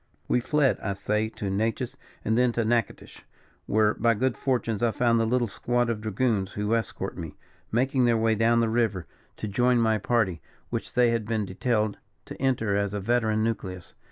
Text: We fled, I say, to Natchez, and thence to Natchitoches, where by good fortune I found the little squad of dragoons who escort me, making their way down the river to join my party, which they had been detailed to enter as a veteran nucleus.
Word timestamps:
We 0.27 0.39
fled, 0.39 0.79
I 0.81 0.93
say, 0.93 1.29
to 1.29 1.51
Natchez, 1.51 1.95
and 2.25 2.35
thence 2.35 2.55
to 2.55 2.65
Natchitoches, 2.65 3.21
where 3.67 3.93
by 3.93 4.15
good 4.15 4.35
fortune 4.35 4.79
I 4.81 4.89
found 4.89 5.19
the 5.19 5.27
little 5.27 5.47
squad 5.47 5.91
of 5.91 6.01
dragoons 6.01 6.53
who 6.53 6.73
escort 6.73 7.15
me, 7.19 7.35
making 7.71 8.05
their 8.05 8.17
way 8.17 8.33
down 8.33 8.61
the 8.61 8.67
river 8.69 9.05
to 9.37 9.47
join 9.47 9.77
my 9.77 9.99
party, 9.99 10.41
which 10.71 10.93
they 10.95 11.11
had 11.11 11.27
been 11.27 11.45
detailed 11.45 11.99
to 12.25 12.41
enter 12.41 12.75
as 12.75 12.95
a 12.95 12.99
veteran 12.99 13.43
nucleus. 13.43 13.93